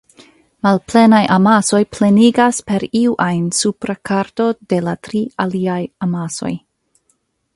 [0.67, 5.77] Malplenaj amasoj plenigas per iu ajn supra karto de la tri alia
[6.09, 6.53] amasoj.